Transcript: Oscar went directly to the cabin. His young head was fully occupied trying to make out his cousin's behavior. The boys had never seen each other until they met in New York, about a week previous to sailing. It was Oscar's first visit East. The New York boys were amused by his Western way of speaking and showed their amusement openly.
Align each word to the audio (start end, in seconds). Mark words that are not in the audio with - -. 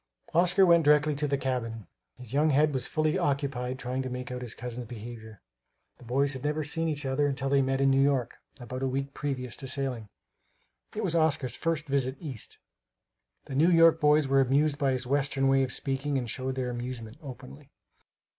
Oscar 0.33 0.65
went 0.65 0.83
directly 0.83 1.13
to 1.17 1.27
the 1.27 1.37
cabin. 1.37 1.85
His 2.17 2.33
young 2.33 2.49
head 2.49 2.73
was 2.73 2.87
fully 2.87 3.19
occupied 3.19 3.77
trying 3.77 4.01
to 4.01 4.09
make 4.09 4.31
out 4.31 4.41
his 4.41 4.55
cousin's 4.55 4.87
behavior. 4.87 5.43
The 5.99 6.03
boys 6.05 6.33
had 6.33 6.43
never 6.43 6.63
seen 6.63 6.87
each 6.87 7.05
other 7.05 7.27
until 7.27 7.49
they 7.49 7.61
met 7.61 7.81
in 7.81 7.91
New 7.91 8.01
York, 8.01 8.37
about 8.59 8.81
a 8.81 8.87
week 8.87 9.13
previous 9.13 9.55
to 9.57 9.67
sailing. 9.67 10.09
It 10.95 11.03
was 11.03 11.15
Oscar's 11.15 11.53
first 11.55 11.85
visit 11.85 12.17
East. 12.19 12.57
The 13.45 13.53
New 13.53 13.69
York 13.69 13.99
boys 14.01 14.27
were 14.27 14.41
amused 14.41 14.79
by 14.79 14.91
his 14.93 15.05
Western 15.05 15.47
way 15.47 15.61
of 15.61 15.71
speaking 15.71 16.17
and 16.17 16.27
showed 16.27 16.55
their 16.55 16.71
amusement 16.71 17.17
openly. 17.21 17.69